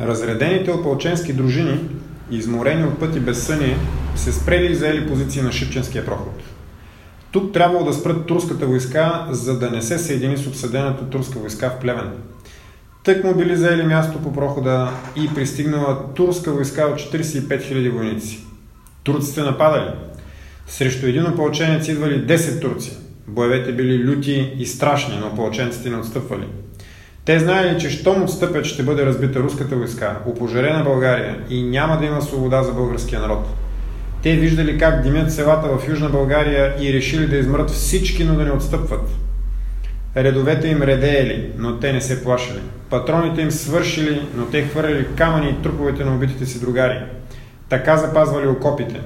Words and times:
Разредените 0.00 0.70
опълченски 0.70 1.32
дружини, 1.32 1.80
изморени 2.30 2.84
от 2.84 2.98
пъти 2.98 3.20
безсъние, 3.20 3.76
се 4.16 4.32
спрели 4.32 4.72
и 4.72 4.74
заели 4.74 5.08
позиции 5.08 5.42
на 5.42 5.52
Шипченския 5.52 6.06
проход. 6.06 6.42
Тук 7.32 7.52
трябвало 7.52 7.84
да 7.84 7.92
спрат 7.92 8.26
турската 8.26 8.66
войска, 8.66 9.26
за 9.30 9.58
да 9.58 9.70
не 9.70 9.82
се 9.82 9.98
съедини 9.98 10.36
с 10.36 10.46
обсъдената 10.46 11.10
турска 11.10 11.38
войска 11.38 11.70
в 11.70 11.80
Плевен. 11.80 12.10
Тък 13.04 13.24
му 13.24 13.34
били 13.34 13.56
заели 13.56 13.82
място 13.82 14.18
по 14.22 14.32
прохода 14.32 14.90
и 15.16 15.34
пристигнала 15.34 16.14
турска 16.14 16.52
войска 16.52 16.82
от 16.82 16.98
45 16.98 17.48
000 17.48 17.90
войници. 17.90 18.44
Турците 19.02 19.42
нападали. 19.42 19.90
Срещу 20.66 21.06
един 21.06 21.26
опълченец 21.26 21.88
идвали 21.88 22.26
10 22.26 22.60
турци. 22.60 22.96
Боевете 23.28 23.72
били 23.72 24.04
люти 24.04 24.52
и 24.58 24.66
страшни, 24.66 25.18
но 25.20 25.26
опълченците 25.26 25.90
не 25.90 25.96
отстъпвали. 25.96 26.46
Те 27.24 27.38
знаели, 27.38 27.80
че 27.80 27.90
щом 27.90 28.22
отстъпят 28.22 28.64
ще 28.64 28.82
бъде 28.82 29.06
разбита 29.06 29.40
руската 29.40 29.76
войска, 29.76 30.16
опожарена 30.26 30.84
България 30.84 31.36
и 31.50 31.62
няма 31.62 31.98
да 31.98 32.06
има 32.06 32.22
свобода 32.22 32.62
за 32.62 32.72
българския 32.72 33.20
народ. 33.20 33.46
Те 34.22 34.36
виждали 34.36 34.78
как 34.78 35.02
димят 35.02 35.32
селата 35.32 35.68
в 35.68 35.88
Южна 35.88 36.08
България 36.08 36.74
и 36.80 36.92
решили 36.92 37.26
да 37.26 37.36
измрат 37.36 37.70
всички, 37.70 38.24
но 38.24 38.34
да 38.34 38.44
не 38.44 38.50
отстъпват. 38.50 39.10
Редовете 40.16 40.68
им 40.68 40.82
редеели, 40.82 41.50
но 41.58 41.78
те 41.78 41.92
не 41.92 42.00
се 42.00 42.24
плашили. 42.24 42.60
Патроните 42.90 43.42
им 43.42 43.50
свършили, 43.50 44.22
но 44.36 44.44
те 44.44 44.62
хвърляли 44.62 45.06
камъни 45.16 45.50
и 45.50 45.62
труповете 45.62 46.04
на 46.04 46.14
убитите 46.14 46.46
си 46.46 46.60
другари. 46.60 46.98
Така 47.68 47.96
запазвали 47.96 48.46
окопите. 48.46 49.00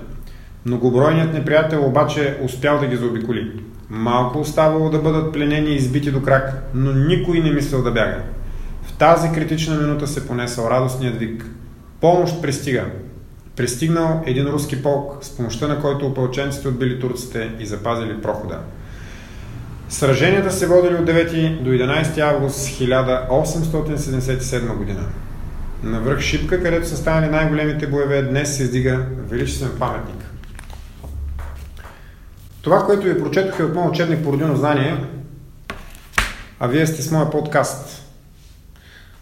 Многобройният 0.67 1.34
неприятел 1.34 1.87
обаче 1.87 2.37
успял 2.42 2.80
да 2.80 2.87
ги 2.87 2.97
заобиколи. 2.97 3.51
Малко 3.91 4.39
оставало 4.39 4.91
да 4.91 4.99
бъдат 4.99 5.33
пленени 5.33 5.71
и 5.71 5.77
избити 5.77 6.11
до 6.11 6.23
крак, 6.23 6.63
но 6.75 6.93
никой 6.93 7.41
не 7.41 7.51
мислил 7.51 7.83
да 7.83 7.91
бяга. 7.91 8.23
В 8.83 8.93
тази 8.93 9.33
критична 9.33 9.77
минута 9.77 10.07
се 10.07 10.27
понесъл 10.27 10.71
радостният 10.71 11.19
вик. 11.19 11.51
Помощ 12.01 12.43
пристига. 12.43 12.85
Пристигнал 13.57 14.23
един 14.27 14.47
руски 14.47 14.83
полк, 14.83 15.25
с 15.25 15.37
помощта 15.37 15.69
на 15.69 15.81
който 15.81 16.06
опълченците 16.06 16.69
отбили 16.69 17.01
турците 17.01 17.51
и 17.61 17.67
запазили 17.67 18.23
прохода. 18.23 18.59
Сраженията 19.89 20.50
се 20.50 20.67
водили 20.67 20.95
от 20.95 21.06
9 21.06 21.62
до 21.62 21.71
11 21.71 22.19
август 22.19 22.59
1877 22.59 24.77
година. 24.77 25.03
На 25.83 26.00
връх 26.00 26.21
Шипка, 26.21 26.62
където 26.62 26.89
са 26.89 26.97
станали 26.97 27.31
най-големите 27.31 27.87
боеве, 27.87 28.23
днес 28.23 28.56
се 28.56 28.62
издига 28.62 29.00
величествен 29.28 29.71
паметник. 29.78 30.36
Това, 32.67 32.84
което 32.84 33.03
ви 33.03 33.22
прочетох 33.22 33.61
е 33.61 33.64
от 33.64 33.75
моят 33.75 33.91
учебник 33.91 34.25
по 34.25 34.33
родино 34.33 34.56
знание, 34.56 35.05
а 36.61 36.67
вие 36.67 36.86
сте 36.86 37.03
с 37.03 37.11
моя 37.11 37.31
подкаст 37.31 38.05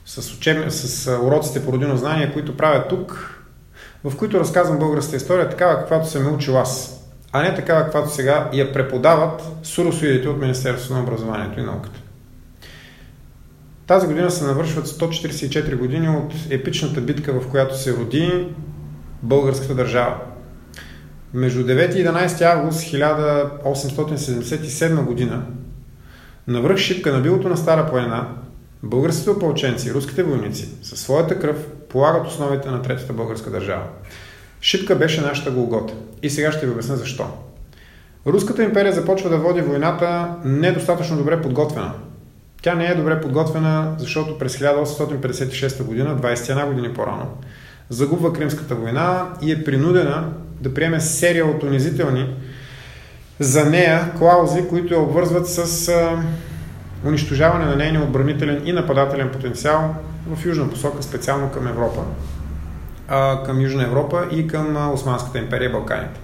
с, 0.07 0.35
учеб... 0.35 0.71
с 0.71 1.19
уроците 1.23 1.65
по 1.65 1.73
родино 1.73 1.97
знание, 1.97 2.33
които 2.33 2.57
правя 2.57 2.89
тук, 2.89 3.41
в 4.05 4.17
които 4.17 4.41
разказвам 4.41 4.79
българската 4.79 5.17
история 5.17 5.49
такава, 5.49 5.79
каквато 5.79 6.09
съм 6.09 6.35
учил 6.35 6.59
аз, 6.59 7.01
а 7.33 7.43
не 7.43 7.55
такава, 7.55 7.85
каквато 7.85 8.11
сега 8.11 8.51
я 8.53 8.73
преподават 8.73 9.43
суросоидите 9.63 10.29
от 10.29 10.41
Министерството 10.41 10.95
на 10.95 11.03
образованието 11.03 11.61
и 11.61 11.63
науката. 11.63 12.01
Тази 13.87 14.07
година 14.07 14.31
се 14.31 14.45
навършват 14.45 14.87
144 14.87 15.77
години 15.77 16.09
от 16.09 16.33
епичната 16.51 17.01
битка, 17.01 17.41
в 17.41 17.51
която 17.51 17.79
се 17.79 17.97
роди 17.97 18.49
българската 19.23 19.75
държава. 19.75 20.17
Между 21.35 21.67
9 21.67 21.95
и 21.95 22.05
11 22.05 22.43
август 22.43 22.81
1877 22.81 25.05
година 25.05 25.43
на 26.47 26.61
връх 26.61 26.79
Шипка 26.79 27.13
на 27.13 27.21
билото 27.21 27.49
на 27.49 27.57
Стара 27.57 27.91
планина 27.91 28.29
българските 28.83 29.31
опълченци 29.31 29.95
руските 29.95 30.23
войници 30.23 30.69
със 30.83 31.01
своята 31.01 31.39
кръв 31.39 31.57
полагат 31.89 32.27
основите 32.27 32.71
на 32.71 32.83
Третата 32.83 33.13
българска 33.13 33.51
държава. 33.51 33.85
Шипка 34.61 34.97
беше 34.97 35.21
нашата 35.21 35.51
Голгота. 35.51 35.95
И 36.23 36.31
сега 36.31 36.53
ще 36.53 36.67
ви 36.67 36.73
обясня 36.73 36.97
защо. 36.97 37.27
Руската 38.27 38.63
империя 38.63 38.93
започва 38.93 39.31
да 39.31 39.39
води 39.39 39.61
войната 39.61 40.29
недостатъчно 40.45 41.17
добре 41.17 41.43
подготвена. 41.43 41.93
Тя 42.63 42.75
не 42.75 42.87
е 42.87 42.95
добре 42.95 43.21
подготвена, 43.21 43.95
защото 43.99 44.39
през 44.39 44.59
1856 44.59 45.83
година, 45.83 46.17
21 46.17 46.67
години 46.67 46.95
по-рано, 46.95 47.29
загубва 47.89 48.33
Кримската 48.33 48.75
война 48.75 49.29
и 49.43 49.53
е 49.53 49.65
принудена 49.65 50.33
да 50.65 50.75
приеме 50.75 51.01
серия 51.01 51.47
от 51.47 51.63
унизителни 51.63 52.35
за 53.39 53.65
нея 53.65 54.13
клаузи, 54.19 54.69
които 54.69 54.95
я 54.95 55.01
обвързват 55.01 55.49
с 55.49 55.89
а, 55.89 56.23
унищожаване 57.07 57.65
на 57.65 57.77
нейния 57.77 58.03
отбранителен 58.03 58.63
и 58.65 58.73
нападателен 58.73 59.31
потенциал 59.31 59.95
в 60.27 60.47
южна 60.47 60.71
посока, 60.71 61.03
специално 61.03 61.51
към 61.51 61.69
Европа, 61.69 62.01
а, 63.09 63.43
към 63.43 63.61
Южна 63.61 63.85
Европа 63.85 64.27
и 64.33 64.47
към 64.47 64.93
Османската 64.93 65.39
империя 65.39 65.71
Балканите. 65.71 66.21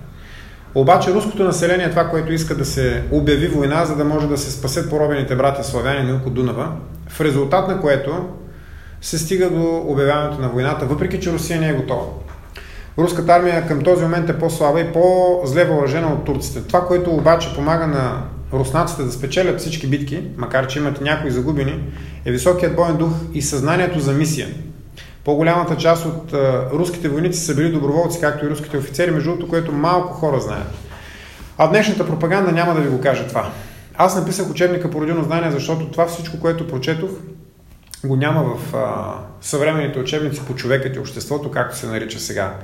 Обаче 0.75 1.15
руското 1.15 1.45
население 1.45 1.87
е 1.87 1.91
това, 1.91 2.09
което 2.09 2.33
иска 2.33 2.55
да 2.55 2.65
се 2.65 3.03
обяви 3.11 3.49
война, 3.49 3.85
за 3.85 3.97
да 3.97 4.05
може 4.05 4.29
да 4.29 4.39
се 4.39 4.51
спасят 4.51 4.91
поробените 4.91 5.37
братя 5.37 5.65
славяни 5.65 6.13
на 6.13 6.19
Дунава, 6.19 6.73
в 7.09 7.21
резултат 7.21 7.69
на 7.69 7.81
което 7.81 8.29
се 9.01 9.19
стига 9.19 9.51
до 9.51 9.83
обявяването 9.87 10.41
на 10.41 10.49
войната, 10.49 10.87
въпреки 10.87 11.21
че 11.21 11.33
Русия 11.33 11.61
не 11.61 11.69
е 11.69 11.75
готова. 11.75 12.05
Руската 12.99 13.33
армия 13.33 13.67
към 13.67 13.81
този 13.81 14.03
момент 14.03 14.31
е 14.31 14.39
по-слаба 14.39 14.81
и 14.81 14.93
по-зле 14.93 15.65
въоръжена 15.65 16.13
от 16.13 16.25
турците. 16.25 16.63
Това, 16.63 16.87
което 16.87 17.11
обаче 17.11 17.55
помага 17.55 17.87
на 17.87 18.23
руснаците 18.53 19.03
да 19.03 19.13
спечелят 19.13 19.61
всички 19.61 19.87
битки, 19.87 20.23
макар 20.37 20.67
че 20.67 20.79
имат 20.79 21.01
някои 21.01 21.31
загубени, 21.31 21.85
е 22.25 22.33
високият 22.33 22.77
боен 22.77 22.97
дух 22.97 23.11
и 23.35 23.43
съзнанието 23.43 24.01
за 24.01 24.13
мисия. 24.13 24.49
По-голямата 25.25 25.77
част 25.77 26.07
от 26.07 26.33
а, 26.33 26.69
руските 26.73 27.09
войници 27.09 27.41
са 27.41 27.55
били 27.55 27.73
доброволци, 27.73 28.21
както 28.21 28.47
и 28.47 28.51
руските 28.51 28.79
офицери, 28.79 29.11
между 29.11 29.31
другото, 29.31 29.49
което 29.49 29.73
малко 29.73 30.13
хора 30.13 30.41
знаят. 30.41 30.75
А 31.59 31.69
днешната 31.69 32.07
пропаганда 32.07 32.53
няма 32.53 32.75
да 32.75 32.81
ви 32.81 32.89
го 32.89 33.01
каже 33.01 33.29
това. 33.29 33.51
Аз 33.97 34.17
написах 34.17 34.51
учебника 34.51 34.91
по 34.91 35.01
родино 35.01 35.25
знание, 35.25 35.51
защото 35.51 35.91
това 35.91 36.07
всичко, 36.07 36.41
което 36.41 36.69
прочетох, 36.69 37.11
го 38.05 38.17
няма 38.17 38.43
в 38.43 38.75
а, 38.75 39.15
съвременните 39.41 39.99
учебници 39.99 40.41
по 40.47 40.55
човекът 40.55 40.97
и 40.97 40.99
обществото, 40.99 41.51
както 41.51 41.77
се 41.77 41.87
нарича 41.87 42.21
сега. 42.21 42.55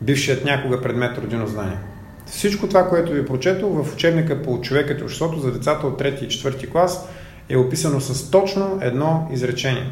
Бившият 0.00 0.44
някога 0.44 0.82
предмет 0.82 1.18
родино 1.18 1.46
знание. 1.46 1.78
Всичко 2.26 2.68
това, 2.68 2.88
което 2.88 3.12
ви 3.12 3.26
прочетох 3.26 3.84
в 3.84 3.94
учебника 3.94 4.42
по 4.42 4.60
човекът 4.60 5.00
и 5.00 5.04
обществото 5.04 5.40
за 5.40 5.52
децата 5.52 5.86
от 5.86 6.00
3 6.00 6.22
и 6.22 6.28
4 6.28 6.72
клас 6.72 7.08
е 7.48 7.56
описано 7.56 8.00
с 8.00 8.30
точно 8.30 8.78
едно 8.82 9.28
изречение. 9.32 9.90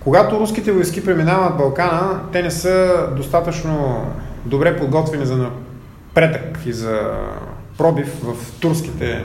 Когато 0.00 0.40
руските 0.40 0.72
войски 0.72 1.04
преминават 1.04 1.56
Балкана, 1.56 2.20
те 2.32 2.42
не 2.42 2.50
са 2.50 3.06
достатъчно 3.16 4.06
добре 4.44 4.76
подготвени 4.76 5.26
за 5.26 5.36
напредък 5.36 6.66
и 6.66 6.72
за 6.72 7.00
пробив 7.78 8.22
в 8.22 8.60
турските 8.60 9.24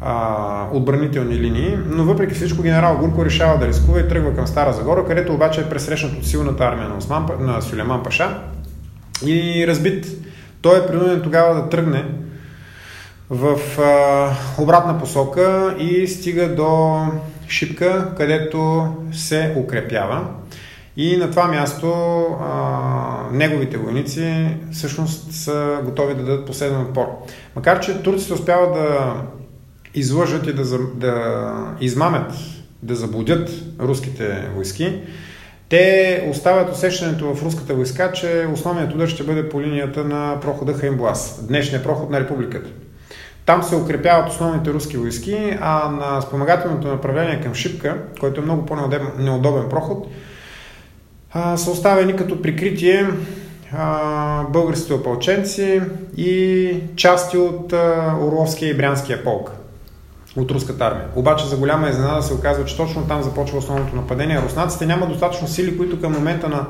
а, 0.00 0.68
отбранителни 0.72 1.34
линии, 1.34 1.78
но 1.86 2.04
въпреки 2.04 2.34
всичко 2.34 2.62
генерал 2.62 2.98
Гурко 2.98 3.24
решава 3.24 3.58
да 3.58 3.66
рискува 3.66 4.00
и 4.00 4.08
тръгва 4.08 4.34
към 4.34 4.46
Стара 4.46 4.72
Загора, 4.72 5.04
където 5.06 5.34
обаче 5.34 5.60
е 5.60 5.68
пресрещнат 5.68 6.12
от 6.12 6.26
силната 6.26 6.64
армия 6.64 6.88
на, 6.88 6.96
Осман, 6.96 7.26
на 7.40 7.62
Сюлеман 7.62 8.02
Паша 8.02 8.38
и 9.26 9.66
разбит. 9.66 10.06
Той 10.62 10.78
е 10.78 10.86
принуден 10.86 11.22
тогава 11.22 11.54
да 11.54 11.68
тръгне 11.68 12.04
в 13.30 13.58
а, 13.80 14.30
обратна 14.62 14.98
посока 14.98 15.76
и 15.78 16.06
стига 16.06 16.54
до 16.54 17.00
Шипка, 17.48 18.14
където 18.16 18.88
се 19.12 19.54
укрепява. 19.56 20.26
И 20.96 21.16
на 21.16 21.30
това 21.30 21.48
място 21.48 21.92
а, 22.40 23.32
неговите 23.32 23.76
войници 23.76 24.46
всъщност 24.72 25.32
са 25.32 25.78
готови 25.84 26.14
да 26.14 26.22
дадат 26.22 26.46
последен 26.46 26.80
отпор. 26.80 27.06
Макар, 27.56 27.80
че 27.80 28.02
турците 28.02 28.32
успяват 28.32 28.74
да 28.74 29.14
излъжат 29.96 30.46
и 30.46 30.52
да, 30.52 30.78
да 30.94 31.54
измамят, 31.80 32.32
да 32.82 32.94
заблудят 32.94 33.50
руските 33.80 34.48
войски, 34.54 35.00
те 35.68 36.26
оставят 36.30 36.72
усещането 36.72 37.34
в 37.34 37.42
руската 37.42 37.74
войска, 37.74 38.12
че 38.12 38.46
основният 38.52 38.94
удар 38.94 39.08
ще 39.08 39.22
бъде 39.22 39.48
по 39.48 39.62
линията 39.62 40.04
на 40.04 40.40
прохода 40.40 40.74
Хаимблас, 40.74 41.46
днешния 41.48 41.82
проход 41.82 42.10
на 42.10 42.20
републиката. 42.20 42.70
Там 43.46 43.62
се 43.62 43.76
укрепяват 43.76 44.30
основните 44.30 44.72
руски 44.72 44.96
войски, 44.96 45.56
а 45.60 45.90
на 45.90 46.20
спомагателното 46.20 46.88
направление 46.88 47.40
към 47.40 47.54
Шипка, 47.54 47.96
който 48.20 48.40
е 48.40 48.44
много 48.44 48.66
по-неудобен 48.66 49.68
проход, 49.70 50.06
са 51.56 51.70
оставени 51.70 52.16
като 52.16 52.42
прикритие 52.42 53.06
българските 54.48 54.94
опълченци 54.94 55.82
и 56.16 56.70
части 56.96 57.38
от 57.38 57.72
Орловския 58.20 58.70
и 58.70 58.76
Брянския 58.76 59.24
полк 59.24 59.52
от 60.36 60.50
руската 60.50 60.84
армия. 60.84 61.06
Обаче 61.14 61.46
за 61.46 61.56
голяма 61.56 61.88
изненада 61.88 62.22
се 62.22 62.34
оказва, 62.34 62.64
че 62.64 62.76
точно 62.76 63.06
там 63.06 63.22
започва 63.22 63.58
основното 63.58 63.96
нападение. 63.96 64.42
Руснаците 64.42 64.86
няма 64.86 65.06
достатъчно 65.06 65.48
сили, 65.48 65.76
които 65.76 66.00
към 66.00 66.12
момента 66.12 66.48
на 66.48 66.66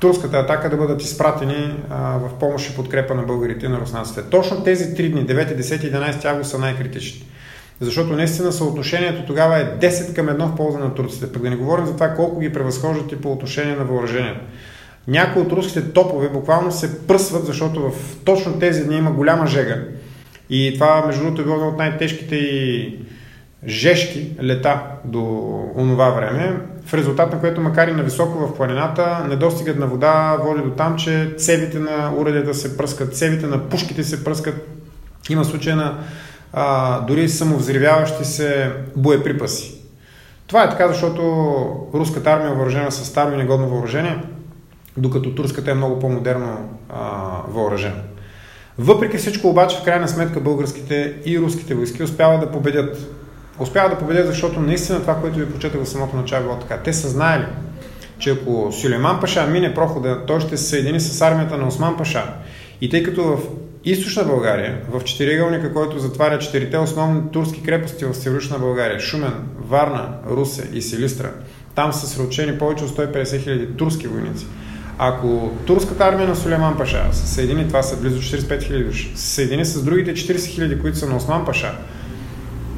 турската 0.00 0.36
атака 0.36 0.70
да 0.70 0.76
бъдат 0.76 1.02
изпратени 1.02 1.74
а, 1.90 2.18
в 2.18 2.34
помощ 2.40 2.70
и 2.70 2.76
подкрепа 2.76 3.14
на 3.14 3.22
българите 3.22 3.66
и 3.66 3.68
на 3.68 3.80
руснаците. 3.80 4.22
Точно 4.22 4.64
тези 4.64 4.94
три 4.94 5.08
дни, 5.08 5.26
9, 5.26 5.60
10 5.60 5.84
и 5.84 5.92
11 5.92 6.24
август 6.24 6.50
са 6.50 6.58
най-критични. 6.58 7.26
Защото 7.80 8.12
наистина 8.12 8.52
съотношението 8.52 9.26
тогава 9.26 9.58
е 9.58 9.64
10 9.64 10.14
към 10.14 10.26
1 10.26 10.46
в 10.46 10.56
полза 10.56 10.78
на 10.78 10.94
турците. 10.94 11.32
Пък 11.32 11.42
да 11.42 11.50
не 11.50 11.56
говорим 11.56 11.86
за 11.86 11.94
това 11.94 12.08
колко 12.08 12.40
ги 12.40 12.52
превъзхождат 12.52 13.12
и 13.12 13.20
по 13.20 13.32
отношение 13.32 13.76
на 13.76 13.84
въоръжението. 13.84 14.40
Някои 15.08 15.42
от 15.42 15.52
руските 15.52 15.92
топове 15.92 16.28
буквално 16.28 16.72
се 16.72 17.06
пръсват, 17.06 17.46
защото 17.46 17.90
в 17.90 17.92
точно 18.24 18.58
тези 18.58 18.84
дни 18.84 18.96
има 18.96 19.10
голяма 19.10 19.46
жега. 19.46 19.76
И 20.54 20.74
това, 20.74 21.06
между 21.06 21.22
другото, 21.22 21.40
е 21.40 21.44
било 21.44 21.56
едно 21.56 21.68
от 21.68 21.78
най-тежките 21.78 22.36
и 22.36 22.98
жешки 23.66 24.30
лета 24.42 24.80
до 25.04 25.20
онова 25.76 26.10
време, 26.10 26.60
в 26.86 26.94
резултат 26.94 27.32
на 27.32 27.40
което, 27.40 27.60
макар 27.60 27.88
и 27.88 27.92
на 27.92 28.02
високо 28.02 28.38
в 28.38 28.56
планината, 28.56 29.26
недостигът 29.28 29.78
на 29.78 29.86
вода 29.86 30.36
води 30.44 30.62
до 30.62 30.70
там, 30.70 30.96
че 30.96 31.34
цевите 31.38 31.78
на 31.78 32.12
уредията 32.16 32.54
се 32.54 32.76
пръскат, 32.76 33.16
цевите 33.16 33.46
на 33.46 33.68
пушките 33.68 34.04
се 34.04 34.24
пръскат. 34.24 34.68
Има 35.30 35.44
случай 35.44 35.74
на 35.74 35.98
а, 36.52 37.00
дори 37.00 37.28
самовзривяващи 37.28 38.24
се 38.24 38.72
боеприпаси. 38.96 39.74
Това 40.46 40.64
е 40.64 40.70
така, 40.70 40.88
защото 40.88 41.20
руската 41.94 42.30
армия 42.30 42.50
е 42.50 42.54
въоръжена 42.54 42.92
с 42.92 43.04
старо 43.04 43.34
и 43.34 43.36
негодно 43.36 43.68
въоръжение, 43.68 44.18
докато 44.96 45.34
турската 45.34 45.70
е 45.70 45.74
много 45.74 45.98
по-модерно 45.98 46.68
а, 46.88 47.00
въоръжена. 47.48 48.02
Въпреки 48.78 49.16
всичко 49.16 49.48
обаче, 49.48 49.76
в 49.76 49.84
крайна 49.84 50.08
сметка, 50.08 50.40
българските 50.40 51.14
и 51.24 51.38
руските 51.38 51.74
войски 51.74 52.02
успяват 52.02 52.40
да 52.40 52.50
победят. 52.50 52.98
Успяват 53.58 53.92
да 53.92 53.98
победят, 53.98 54.26
защото 54.26 54.60
наистина 54.60 55.00
това, 55.00 55.14
което 55.20 55.38
ви 55.38 55.52
прочетах 55.52 55.82
в 55.82 55.88
самото 55.88 56.16
начало, 56.16 56.42
било 56.42 56.56
така. 56.56 56.78
Те 56.78 56.92
са 56.92 57.08
знаели, 57.08 57.44
че 58.18 58.30
ако 58.30 58.72
Сюлейман 58.72 59.20
Паша 59.20 59.46
мине 59.46 59.74
прохода, 59.74 60.26
той 60.26 60.40
ще 60.40 60.56
се 60.56 60.64
съедини 60.64 61.00
с 61.00 61.20
армията 61.20 61.56
на 61.56 61.66
Осман 61.66 61.96
Паша. 61.96 62.24
И 62.80 62.88
тъй 62.88 63.02
като 63.02 63.22
в 63.22 63.38
източна 63.84 64.24
България, 64.24 64.80
в 64.90 65.04
четиригълника, 65.04 65.72
който 65.72 65.98
затваря 65.98 66.38
четирите 66.38 66.78
основни 66.78 67.20
турски 67.32 67.62
крепости 67.62 68.04
в 68.04 68.14
северична 68.14 68.58
България, 68.58 69.00
Шумен, 69.00 69.34
Варна, 69.58 70.08
Русе 70.30 70.68
и 70.72 70.82
Силистра, 70.82 71.30
там 71.74 71.92
са 71.92 72.06
сръчени 72.06 72.58
повече 72.58 72.84
от 72.84 72.90
150 72.90 73.42
хиляди 73.42 73.66
турски 73.66 74.06
войници. 74.06 74.46
Ако 74.98 75.52
турската 75.66 76.04
армия 76.04 76.28
на 76.28 76.36
Сулейман 76.36 76.76
Паша 76.76 77.08
се 77.12 77.26
съедини, 77.26 77.68
това 77.68 77.82
са 77.82 77.96
близо 77.96 78.20
45 78.20 78.62
хиляди 78.62 78.84
души, 78.84 79.12
се 79.14 79.34
съедини 79.34 79.64
с 79.64 79.82
другите 79.82 80.14
40 80.14 80.46
хиляди, 80.46 80.78
които 80.78 80.98
са 80.98 81.08
на 81.08 81.16
Осман 81.16 81.44
Паша, 81.44 81.72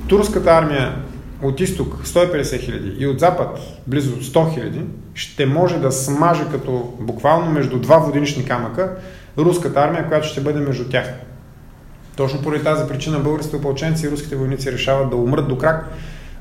турската 0.08 0.50
армия 0.50 0.96
от 1.42 1.60
изток 1.60 2.06
150 2.06 2.60
хиляди 2.60 2.96
и 2.98 3.06
от 3.06 3.20
запад 3.20 3.58
близо 3.86 4.16
100 4.16 4.54
хиляди, 4.54 4.80
ще 5.14 5.46
може 5.46 5.78
да 5.78 5.92
смаже 5.92 6.44
като 6.50 6.94
буквално 7.00 7.50
между 7.50 7.78
два 7.78 7.96
водинични 7.96 8.44
камъка 8.44 8.96
руската 9.38 9.80
армия, 9.80 10.08
която 10.08 10.26
ще 10.26 10.40
бъде 10.40 10.60
между 10.60 10.88
тях. 10.88 11.12
Точно 12.16 12.42
поради 12.42 12.64
тази 12.64 12.88
причина 12.88 13.18
българските 13.18 13.56
опълченци 13.56 14.06
и 14.06 14.10
руските 14.10 14.36
войници 14.36 14.72
решават 14.72 15.10
да 15.10 15.16
умрат 15.16 15.48
до 15.48 15.58
крак, 15.58 15.90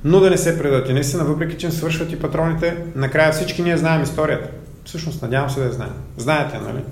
но 0.03 0.19
да 0.19 0.29
не 0.29 0.37
се 0.37 0.59
предадат. 0.59 0.89
И 0.89 0.93
наистина, 0.93 1.23
въпреки 1.23 1.57
че 1.57 1.65
им 1.65 1.71
свършват 1.71 2.11
и 2.11 2.19
патроните, 2.19 2.77
накрая 2.95 3.31
всички 3.31 3.61
ние 3.61 3.77
знаем 3.77 4.03
историята. 4.03 4.49
Всъщност, 4.93 5.21
надявам 5.21 5.49
се 5.49 5.59
да 5.59 5.65
я 5.65 5.71
знаем. 5.71 5.93
Знаете, 6.17 6.57
нали? 6.59 6.83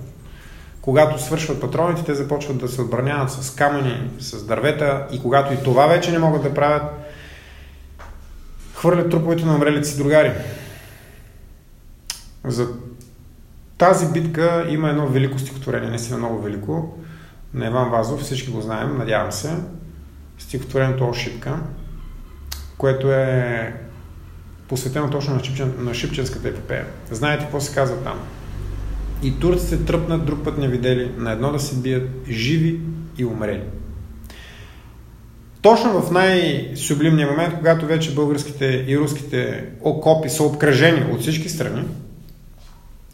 Когато 0.82 1.24
свършват 1.24 1.62
патроните, 1.62 2.04
те 2.04 2.16
започват 2.16 2.58
да 2.58 2.68
се 2.68 2.82
отбраняват 2.82 3.32
с 3.32 3.56
камъни, 3.56 4.10
с 4.20 4.46
дървета 4.46 5.08
и 5.12 5.22
когато 5.22 5.54
и 5.54 5.64
това 5.64 5.88
вече 5.88 6.12
не 6.12 6.20
могат 6.20 6.44
да 6.44 6.54
правят, 6.54 6.84
хвърлят 8.76 9.10
труповете 9.10 9.46
на 9.46 9.56
умрелите 9.56 9.88
си 9.88 9.98
другари. 9.98 10.32
За 12.44 12.68
тази 13.78 14.12
битка 14.12 14.66
има 14.70 14.90
едно 14.90 15.08
велико 15.08 15.40
стихотворение, 15.40 15.90
наистина 15.90 16.18
много 16.18 16.42
велико, 16.42 16.98
на 17.54 17.68
Иван 17.68 17.90
Вазов, 17.90 18.22
всички 18.22 18.52
го 18.52 18.62
знаем, 18.62 18.98
надявам 18.98 19.32
се. 19.32 19.56
Стихотворението 20.38 21.10
Ошипка, 21.10 21.60
което 22.78 23.12
е 23.12 23.74
посветено 24.72 25.10
точно 25.10 25.34
на, 25.34 25.44
Шипчен, 25.44 25.74
на 25.80 25.94
Шипченската 25.94 26.48
епопея. 26.48 26.86
Знаете 27.12 27.44
какво 27.44 27.62
се 27.62 27.74
казва 27.74 27.98
там? 27.98 28.20
И 29.24 29.40
турците 29.40 29.86
тръпнат 29.86 30.26
друг 30.26 30.44
път 30.44 30.58
не 30.58 30.68
видели 30.68 31.12
на 31.18 31.32
едно 31.32 31.52
да 31.52 31.60
се 31.60 31.76
бият 31.76 32.10
живи 32.30 32.80
и 33.18 33.26
умрели. 33.26 33.62
Точно 35.62 36.02
в 36.02 36.12
най-сублимния 36.12 37.28
момент, 37.28 37.56
когато 37.58 37.86
вече 37.86 38.16
българските 38.16 38.86
и 38.88 38.98
руските 38.98 39.66
окопи 39.82 40.30
са 40.30 40.44
обкръжени 40.44 41.12
от 41.12 41.22
всички 41.22 41.50
страни, 41.50 41.84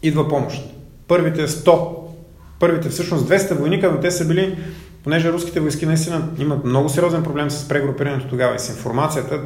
идва 0.02 0.28
помощ. 0.28 0.62
Първите 1.08 1.48
100, 1.48 1.88
първите 2.60 2.88
всъщност 2.88 3.28
200 3.28 3.58
войника, 3.58 3.92
но 3.92 4.00
те 4.00 4.10
са 4.10 4.28
били, 4.28 4.58
понеже 5.04 5.32
руските 5.32 5.60
войски 5.60 5.86
наистина 5.86 6.28
имат 6.38 6.64
много 6.64 6.88
сериозен 6.88 7.22
проблем 7.22 7.50
с 7.50 7.68
прегрупирането 7.68 8.28
тогава 8.28 8.56
и 8.56 8.58
с 8.58 8.68
информацията, 8.68 9.40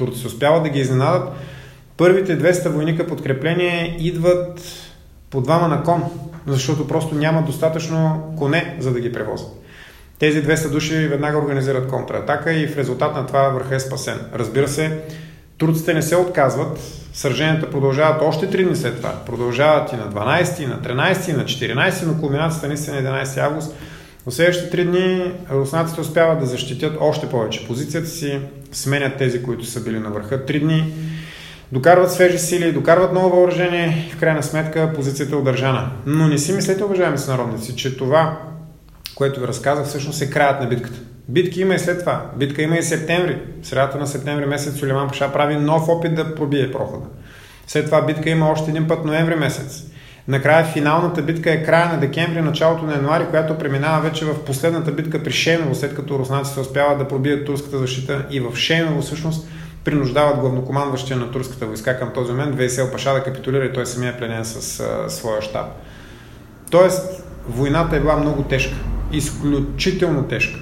турците 0.00 0.26
успяват 0.26 0.62
да 0.62 0.68
ги 0.68 0.80
изненадат. 0.80 1.28
Първите 1.96 2.38
200 2.38 2.68
войника 2.68 3.06
подкрепление 3.06 3.96
идват 3.98 4.62
по 5.30 5.40
двама 5.40 5.68
на 5.68 5.82
кон, 5.82 6.02
защото 6.46 6.88
просто 6.88 7.14
няма 7.14 7.42
достатъчно 7.42 8.32
коне, 8.38 8.76
за 8.80 8.92
да 8.92 9.00
ги 9.00 9.12
превозят. 9.12 9.48
Тези 10.18 10.44
200 10.44 10.70
души 10.70 11.08
веднага 11.08 11.38
организират 11.38 11.88
контратака 11.88 12.52
и 12.52 12.66
в 12.66 12.76
резултат 12.76 13.14
на 13.14 13.26
това 13.26 13.48
върха 13.48 13.74
е 13.74 13.80
спасен. 13.80 14.18
Разбира 14.34 14.68
се, 14.68 14.98
турците 15.58 15.94
не 15.94 16.02
се 16.02 16.16
отказват, 16.16 16.78
сраженията 17.12 17.70
продължават 17.70 18.22
още 18.22 18.50
3 18.50 18.66
дни 18.66 18.76
след 18.76 18.96
това. 18.96 19.12
Продължават 19.26 19.92
и 19.92 19.96
на 19.96 20.12
12, 20.12 20.62
и 20.62 20.66
на 20.66 20.78
13, 20.78 21.30
и 21.30 21.32
на 21.32 21.44
14, 21.44 22.06
но 22.06 22.20
кулминацията 22.20 22.68
наистина 22.68 22.96
е 22.96 23.02
11 23.02 23.38
август. 23.38 23.74
В 24.26 24.32
следващите 24.32 24.76
3 24.76 24.84
дни 24.84 25.32
руснаците 25.50 26.00
успяват 26.00 26.40
да 26.40 26.46
защитят 26.46 26.96
още 27.00 27.26
повече 27.26 27.66
позицията 27.66 28.08
си, 28.08 28.40
сменят 28.72 29.18
тези, 29.18 29.42
които 29.42 29.64
са 29.64 29.80
били 29.80 29.98
на 29.98 30.10
върха 30.10 30.46
3 30.46 30.60
дни, 30.60 30.92
докарват 31.72 32.12
свежи 32.12 32.38
сили, 32.38 32.72
докарват 32.72 33.12
ново 33.12 33.30
въоръжение 33.30 34.06
и 34.08 34.12
в 34.12 34.20
крайна 34.20 34.42
сметка 34.42 34.92
позицията 34.94 35.34
е 35.34 35.38
удържана. 35.38 35.90
Но 36.06 36.28
не 36.28 36.38
си 36.38 36.52
мислете, 36.52 36.84
уважаеми 36.84 37.18
сънародници, 37.18 37.76
че 37.76 37.96
това, 37.96 38.38
което 39.14 39.40
ви 39.40 39.46
разказах, 39.46 39.86
всъщност 39.86 40.22
е 40.22 40.30
краят 40.30 40.60
на 40.60 40.68
битката. 40.68 40.98
Битки 41.28 41.60
има 41.60 41.74
и 41.74 41.78
след 41.78 42.00
това. 42.00 42.30
Битка 42.36 42.62
има 42.62 42.76
и 42.76 42.82
септември. 42.82 43.38
Средата 43.62 43.98
на 43.98 44.06
септември 44.06 44.46
месец 44.46 44.74
Сулейман 44.74 45.08
Паша 45.08 45.32
прави 45.32 45.56
нов 45.56 45.88
опит 45.88 46.14
да 46.14 46.34
пробие 46.34 46.72
прохода. 46.72 47.06
След 47.66 47.84
това 47.84 48.02
битка 48.02 48.30
има 48.30 48.50
още 48.50 48.70
един 48.70 48.88
път 48.88 49.04
ноември 49.04 49.34
месец. 49.34 49.89
Накрая 50.30 50.64
финалната 50.64 51.22
битка 51.22 51.52
е 51.52 51.62
края 51.62 51.92
на 51.92 52.00
декември, 52.00 52.40
началото 52.40 52.84
на 52.84 52.94
януари, 52.94 53.26
която 53.30 53.58
преминава 53.58 54.00
вече 54.00 54.24
в 54.24 54.44
последната 54.44 54.92
битка 54.92 55.22
при 55.22 55.32
Шейново, 55.32 55.74
след 55.74 55.94
като 55.94 56.18
руснаците 56.18 56.60
успяват 56.60 56.98
да 56.98 57.08
пробият 57.08 57.46
турската 57.46 57.78
защита 57.78 58.26
и 58.30 58.40
в 58.40 58.56
Шейново 58.56 59.02
всъщност 59.02 59.48
принуждават 59.84 60.38
главнокомандващия 60.38 61.16
на 61.16 61.30
турската 61.30 61.66
войска 61.66 61.98
към 61.98 62.12
този 62.14 62.32
момент 62.32 62.54
Вейсел 62.54 62.90
Паша 62.90 63.14
да 63.14 63.22
капитулира 63.22 63.64
и 63.64 63.72
той 63.72 63.86
самия 63.86 64.12
е 64.12 64.16
пленен 64.16 64.44
с 64.44 64.80
а, 64.80 65.10
своя 65.10 65.42
щаб. 65.42 65.66
Тоест, 66.70 67.24
войната 67.48 67.96
е 67.96 68.00
била 68.00 68.16
много 68.16 68.42
тежка. 68.42 68.76
Изключително 69.12 70.22
тежка. 70.22 70.60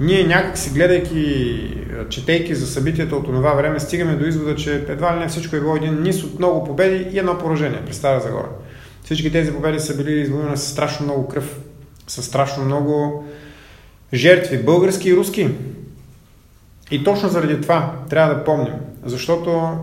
Ние 0.00 0.24
някак 0.24 0.58
си 0.58 0.70
гледайки, 0.70 1.84
четейки 2.08 2.54
за 2.54 2.66
събитията 2.66 3.16
от 3.16 3.24
това 3.24 3.54
време, 3.54 3.80
стигаме 3.80 4.14
до 4.14 4.26
извода, 4.26 4.56
че 4.56 4.74
едва 4.74 5.16
ли 5.16 5.20
не 5.20 5.28
всичко 5.28 5.56
е 5.56 5.60
било 5.60 5.76
един 5.76 6.02
низ 6.02 6.24
от 6.24 6.38
много 6.38 6.64
победи 6.64 7.06
и 7.12 7.18
едно 7.18 7.38
поражение 7.38 7.82
при 7.86 7.94
Стара 7.94 8.20
Загора. 8.20 8.48
Всички 9.06 9.32
тези 9.32 9.52
победи 9.52 9.80
са 9.80 9.96
били 9.96 10.20
извоювани 10.20 10.56
с 10.56 10.62
страшно 10.62 11.06
много 11.06 11.28
кръв, 11.28 11.58
с 12.06 12.22
страшно 12.22 12.64
много 12.64 13.24
жертви, 14.14 14.62
български 14.62 15.08
и 15.08 15.16
руски. 15.16 15.48
И 16.90 17.04
точно 17.04 17.28
заради 17.28 17.60
това 17.60 17.94
трябва 18.10 18.34
да 18.34 18.44
помним, 18.44 18.74
защото 19.04 19.78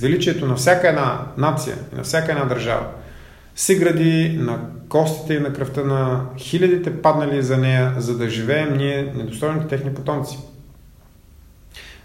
величието 0.00 0.46
на 0.46 0.56
всяка 0.56 0.88
една 0.88 1.26
нация 1.36 1.76
и 1.92 1.96
на 1.96 2.02
всяка 2.02 2.32
една 2.32 2.44
държава 2.44 2.86
се 3.54 3.78
гради 3.78 4.38
на 4.40 4.60
костите 4.88 5.34
и 5.34 5.40
на 5.40 5.52
кръвта 5.52 5.84
на 5.84 6.26
хилядите 6.38 7.02
паднали 7.02 7.42
за 7.42 7.56
нея, 7.56 7.94
за 7.98 8.18
да 8.18 8.28
живеем 8.28 8.76
ние 8.76 9.12
недостойните 9.16 9.66
техни 9.66 9.94
потомци. 9.94 10.38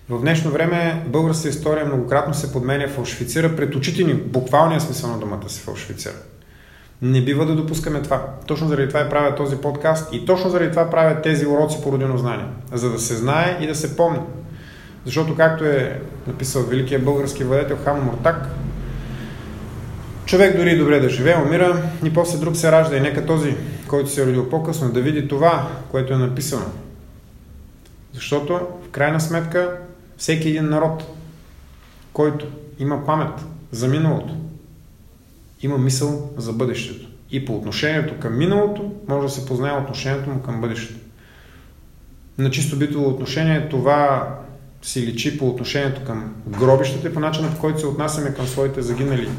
В 0.10 0.22
днешно 0.22 0.52
време 0.52 1.04
българската 1.08 1.50
история 1.50 1.86
многократно 1.86 2.34
се 2.34 2.54
подменя, 2.54 2.88
фалшифицира 2.88 3.56
пред 3.56 3.76
очите 3.76 4.04
ни, 4.04 4.14
буквалния 4.14 4.82
смисъл 4.82 5.12
на 5.12 5.20
думата 5.20 5.50
се 5.50 5.62
фалшифицира. 5.62 6.14
Не 7.02 7.22
бива 7.22 7.46
да 7.46 7.56
допускаме 7.56 8.02
това. 8.02 8.26
Точно 8.48 8.68
заради 8.68 8.88
това 8.88 9.02
и 9.02 9.10
правя 9.10 9.36
този 9.36 9.58
подкаст 9.58 10.14
и 10.14 10.26
точно 10.26 10.50
заради 10.50 10.70
това 10.70 10.90
правя 10.90 11.22
тези 11.22 11.46
уроци 11.46 11.78
по 11.84 11.92
родино 11.92 12.18
знание. 12.18 12.46
За 12.74 12.90
да 12.90 13.00
се 13.00 13.16
знае 13.16 13.58
и 13.62 13.68
да 13.68 13.76
се 13.76 13.98
помни. 13.98 14.20
Защото 15.06 15.36
както 15.36 15.66
е 15.66 16.02
написал 16.28 16.64
великия 16.64 17.00
български 17.00 17.44
владетел 17.44 17.78
Хамо 17.84 18.02
Муртак, 18.02 18.48
човек 20.26 20.58
дори 20.58 20.78
добре 20.78 21.00
да 21.00 21.10
живее, 21.10 21.36
умира 21.36 21.82
и 22.06 22.14
после 22.14 22.38
друг 22.38 22.56
се 22.56 22.72
ражда 22.72 22.98
и 22.98 23.02
нека 23.02 23.26
този, 23.26 23.56
който 23.88 24.10
се 24.10 24.22
е 24.22 24.26
родил 24.26 24.50
по-късно, 24.50 24.92
да 24.92 25.02
види 25.02 25.28
това, 25.28 25.68
което 25.92 26.14
е 26.14 26.18
написано. 26.18 26.66
Защото 28.14 28.54
в 28.88 28.90
крайна 28.92 29.22
сметка 29.22 29.78
всеки 30.18 30.50
един 30.50 30.70
народ, 30.70 31.04
който 32.14 32.46
има 32.80 33.06
памет 33.06 33.34
за 33.72 33.88
миналото, 33.88 34.34
има 35.62 35.78
мисъл 35.78 36.30
за 36.38 36.54
бъдещето. 36.54 37.08
И 37.32 37.46
по 37.46 37.56
отношението 37.56 38.20
към 38.20 38.38
миналото 38.38 38.92
може 39.08 39.28
да 39.28 39.34
се 39.34 39.46
познае 39.46 39.82
отношението 39.82 40.30
му 40.30 40.42
към 40.42 40.62
бъдещето. 40.62 41.00
На 42.38 42.52
чисто 42.52 42.76
битово 42.76 43.10
отношение 43.10 43.70
това 43.70 44.30
си 44.82 45.02
личи 45.02 45.38
по 45.38 45.48
отношението 45.48 46.04
към 46.04 46.36
гробищата 46.48 47.08
и 47.08 47.14
по 47.14 47.20
начина, 47.20 47.52
по 47.52 47.60
който 47.60 47.80
се 47.80 47.88
отнасяме 47.88 48.34
към 48.34 48.48
своите 48.48 48.82
загинали 48.82 49.30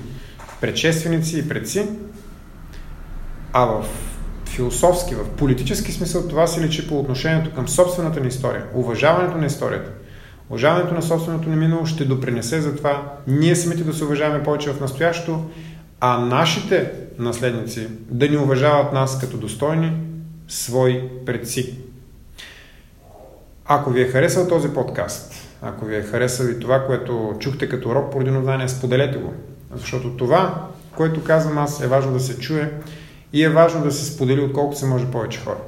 предшественици 0.61 1.39
и 1.39 1.49
предци, 1.49 1.89
а 3.53 3.65
в 3.65 3.87
философски, 4.47 5.15
в 5.15 5.29
политически 5.29 5.93
смисъл 5.93 6.29
това 6.29 6.47
се 6.47 6.61
личи 6.61 6.89
по 6.89 7.01
отношението 7.01 7.55
към 7.55 7.69
собствената 7.69 8.21
ни 8.21 8.29
история, 8.29 8.65
уважаването 8.75 9.39
на 9.39 9.47
историята. 9.47 9.91
Уважаването 10.51 10.95
на 10.95 11.03
собственото 11.03 11.49
ни 11.49 11.57
минало 11.57 11.87
ще 11.87 12.05
допринесе 12.05 12.61
за 12.61 12.77
това 12.77 13.13
ние 13.27 13.57
самите 13.57 13.85
да 13.85 13.95
се 13.95 14.05
уважаваме 14.05 14.43
повече 14.43 14.73
в 14.73 14.81
настоящето, 14.81 15.45
а 16.05 16.19
нашите 16.19 16.91
наследници 17.19 17.89
да 18.09 18.29
ни 18.29 18.37
уважават 18.37 18.93
нас 18.93 19.21
като 19.21 19.37
достойни 19.37 19.93
свои 20.49 21.09
предци. 21.27 21.79
Ако 23.65 23.91
ви 23.91 24.03
е 24.03 24.09
харесал 24.09 24.49
този 24.49 24.69
подкаст, 24.69 25.35
ако 25.63 25.85
ви 25.85 25.97
е 25.97 26.03
харесал 26.03 26.47
и 26.47 26.61
това, 26.61 26.87
което 26.87 27.37
чухте 27.39 27.69
като 27.69 27.89
урок 27.89 28.13
по 28.13 28.21
знание, 28.21 28.69
споделете 28.69 29.19
го. 29.19 29.33
Защото 29.75 30.17
това, 30.17 30.69
което 30.97 31.25
казвам 31.25 31.59
аз, 31.59 31.81
е 31.81 31.89
важно 31.89 32.13
да 32.13 32.21
се 32.21 32.39
чуе 32.39 32.73
и 33.33 33.45
е 33.45 33.51
важно 33.51 33.85
да 33.85 33.93
се 33.93 34.15
сподели 34.15 34.41
отколкото 34.41 34.79
се 34.79 34.87
може 34.87 35.11
повече 35.11 35.41
хора. 35.41 35.59